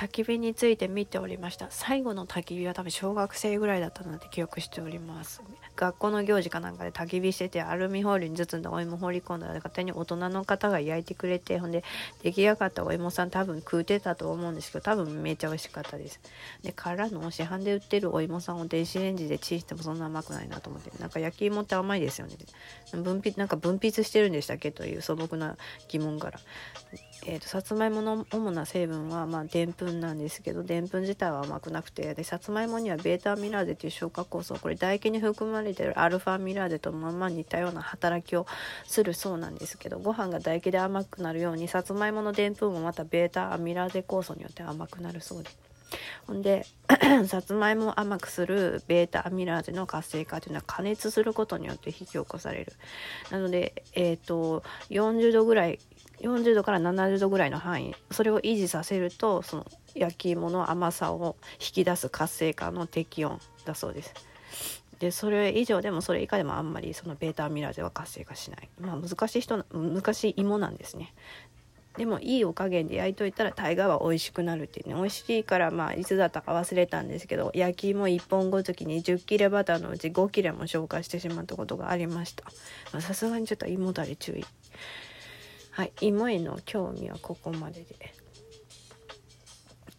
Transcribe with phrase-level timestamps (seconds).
[0.00, 1.66] 焚き火について見ておりました。
[1.68, 5.42] 最後の焚き火は多分小学生ぐらいだったなって記憶しております。
[5.76, 11.84] 学校の行事かなんかで焚き火しててアルミホイルに包んだお芋放り込んだら勝手に大人の方が焼いてくれてほんで
[12.22, 16.18] 出来上がったお芋さん多分食うてたと思うんですけど多分めっちゃ美味しかったです。
[16.62, 22.36] でからの市販で売ってるお芋さんを電子レンジでチンしてもそんな甘くないなと思ってなんか焼き芋って甘いですよね。
[22.92, 24.72] 分泌なんか分泌してるんでしたっけ？
[24.72, 25.58] という素朴な
[25.88, 26.40] 疑問から。
[27.26, 38.46] えーと、さつまいもの主な成分はまでんぷんなんですけどでんぷん自体は甘くなくてでさつまいもにはベータミラーゼという消化酵素これ唾液に含まれてるアルファミラーゼとまんま似たような働きを
[38.86, 45.58] するそうなんですけどご飯が唾液で甘くなるようにさつまいものでんぷんもまたベータアミラーゼ酵素によって甘くなるそうです。
[46.26, 46.64] ほんで
[47.26, 52.72] さつまいもを甘くするベータアミラーゼの活性化というのは加熱することによって引き起こされる
[53.30, 55.80] なので、えーと40度ぐらい
[56.20, 64.14] 40度から70度ぐらいの範囲それを維持させるとその焼き芋の甘さを引き出す活性化の適温だそうです。
[64.98, 71.14] でそれ以上でもそれ以下でもあんまりそのベータミラーゼは活性化しない、まあ、難しい人難しい芋なんですね。
[71.96, 74.94] でもいいお加減で焼いといたら大河は美味しくなるっていうね。
[74.94, 83.00] 美味しいからまあいつだったか忘れたんですけど焼き芋1本ごときに10切れバターのうち5切れも消化してしまったことがありました。
[83.00, 84.44] さすがにちょっと芋だれ注意。
[85.70, 88.20] はい芋への興味はここまでで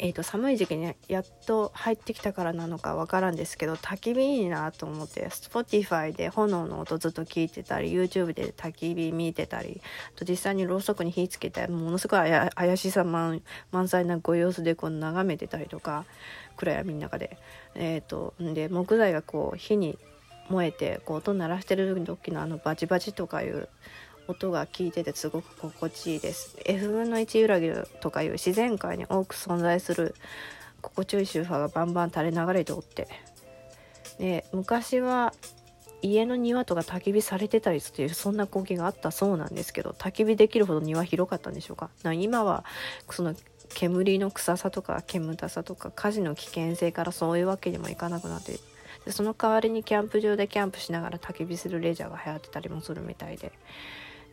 [0.00, 9.80] えーと、寒い時期にやっと入ってきたからなのかわからんですけど焚き火いいなと思って Spotify で炎の音ずっと聞いてたり YouTube で焚き火見てたり
[10.14, 13.42] と実際にろうそくに火つけてものすごい怪しさ満
[13.88, 16.04] 載なご様子でこう眺めてたりとか
[16.56, 17.36] 暗闇の中で。
[17.74, 19.98] えーとで木材がこう火に
[20.48, 23.68] 燃えてこう音鳴らしてる時のあのバチバチとかいう
[24.28, 26.56] 音が聞いててすごく心地いいです。
[26.64, 30.14] F 分の1揺らぎとかいう自然界に多く存在する
[30.80, 33.08] 心地よい周波がバンバン垂れ流れておって。
[34.18, 35.32] で昔は
[36.02, 41.90] 家の庭とか焚き火されてたりっていうそんな光景があったそうなんですけど焚き火できるほど庭広かったんでしょうか？
[42.14, 42.64] 今は
[43.10, 43.34] その
[43.70, 48.58] 煙の臭さとか煙たさとか火事の危険性からそういうわけにもいかなくなって
[49.04, 53.52] でその代わりにキャンプ場でキャンプしながら焚き火するレジャーが流行ってたりもするみたいで。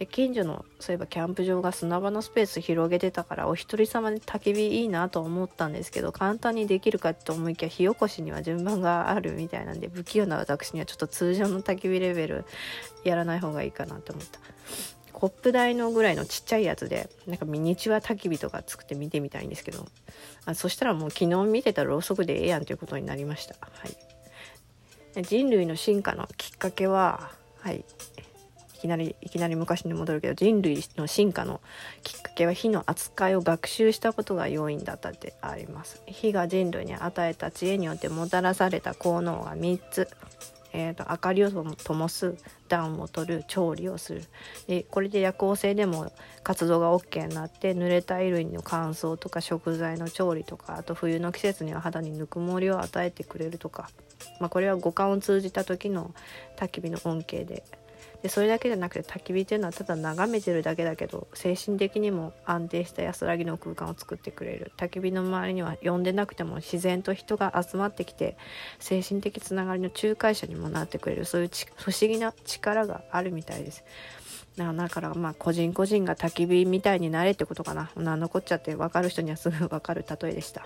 [0.09, 12.45] 近所のそういえばキャンプ場が砂場のスペース広げてたからお一人様で焚き火いいなと思ったんですけど簡単にできるかと思いきや火起こしには順番があるみたいなんで不器用な私にはちょっと通常の焚き火レベル
[13.05, 14.39] やらない方がいいかなと思った。
[15.13, 19.87] コップ台のぐらいのちっちゃいやつでなんかミニチュア焚き火とか作って見てみたいんですけど
[20.45, 23.55] あそしたらもう昨日見てたろうそくでええやんということになりました。
[23.61, 25.23] はい。
[25.23, 27.31] 人類の進化のきっかけは
[27.61, 27.85] はい。
[28.85, 31.59] きなりいきなり昔に戻るけど人類の進化の
[32.03, 36.01] きっかけは火の扱いを学習したことが要因だったってあります。
[36.05, 40.07] 火が人類に与えた知恵によってもたらされた効能は3つ。
[40.77, 42.35] えーと、明かりを灯す
[42.67, 44.25] 暖を取る調理をする。
[44.67, 46.11] でこれで夜行性でも
[46.43, 53.89] 活動が OK になって濡れた衣類の乾燥とか食材の調理とかあと冬の季節には肌にぬくもりを与えてくれるとか、
[54.41, 56.13] まあ、これは五感を通じた時の
[56.57, 57.63] 焚き火の恩恵で
[58.21, 64.71] でそれだけじゃなくて焚き火っていうのはただ眺めてるだけだけど精神的にも安定した安らぎの空間を作ってくれる。
[64.77, 68.37] 焚き火の周りには呼んでなくても自然と人が集まってきて
[68.79, 71.25] 精神的つながりの仲介者にもなってくれる。
[71.25, 73.83] そういう不思議な力があるみたいです。
[74.57, 77.91] だからまあ個人個人が焚き火みたいになれってことかな。
[77.95, 80.65] 何のこっちゃって分かる人にはすぐ分かる例えでした。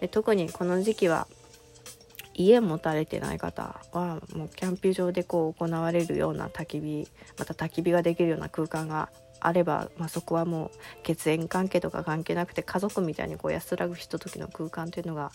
[0.00, 1.26] で特にこの時期は
[2.34, 7.08] 家持たれてない方はもうキャンプ場でこう行われるような焚き火
[7.38, 10.70] また焚き火ができるような空間があれば、まあ、そこはもう
[11.02, 15.32] 血縁関係とか関係なくて家族みたいにこう安らぐひとときの空間というのが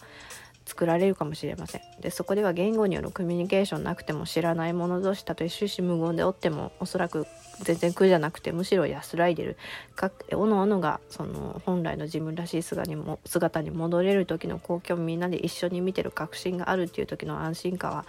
[0.69, 1.81] 作られるかもしれません。
[2.00, 7.25] でそこでは言語によるコミュニケーションなくても知らない者同士たとえ終始無言でおってもおそらく
[7.62, 9.58] 全然苦じゃなくてむしろ安らいでる。
[9.96, 18.05] かおのおのがその本来の自分らしい姿にも姿に戻れる時の光景をみんなで一緒に見てる確信があるっていう時の安心感は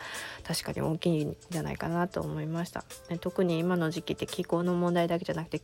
[0.46, 5.60] 確かに大きいんじゃないかなと思いました、ね、特に今の時期って気候の問題だけじゃなくて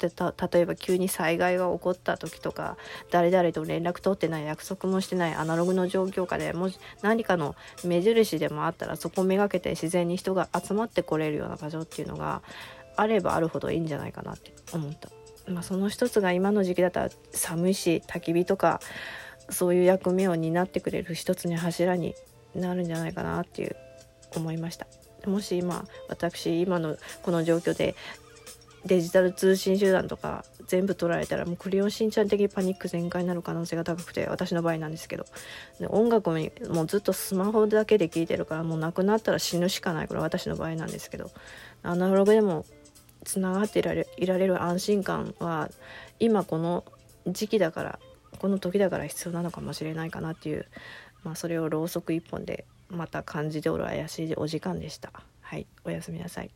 [0.00, 2.76] 例えば急に災害が起こった時とか
[3.10, 7.54] 誰々と連絡取ってない約束もしてないアナログの状況下でもし何かの
[7.84, 12.42] 目印でもあったらそこをめがけて自然に人が集まってこれるような場所っていうのが
[12.96, 15.08] あればあるほどいいんじゃないかなって思った。
[15.46, 18.80] まあ、その一つが今の時期だったら寒いし焚き火とか
[19.50, 22.14] そういう役目を担ってくれる一つの柱に
[22.54, 23.76] なるんじゃないかなっていう
[24.34, 24.86] 思いました
[25.26, 27.94] もし今私今のこの状況で
[28.86, 35.26] デジタル通信手段とか全部取られたらもうクレヨンしんちゃん的パニック全開になる可能性が高くて私の場合なんですけど
[35.80, 36.38] で音楽も
[36.68, 41.30] もうずっとスマホだけで聴いてるからもうなくなったら死ぬしかないこれ私の場合なんですけど
[41.82, 42.64] アナログでも
[43.24, 45.70] つながっていられいられる安心感は
[46.18, 46.84] 今この
[47.26, 47.98] 時期だから
[48.38, 50.66] この時だから必要なのかもしれないかなっていう、
[51.22, 55.12] まあ、それをろうそく一本でまた感じておる怪しいお時間でした。
[55.40, 56.50] はいおやすみなさい。